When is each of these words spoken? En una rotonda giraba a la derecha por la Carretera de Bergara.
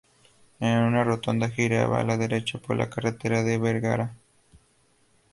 En 0.59 0.79
una 0.79 1.03
rotonda 1.03 1.47
giraba 1.51 1.99
a 1.99 2.03
la 2.03 2.17
derecha 2.17 2.57
por 2.57 2.75
la 2.75 2.89
Carretera 2.89 3.43
de 3.43 3.59
Bergara. 3.59 4.15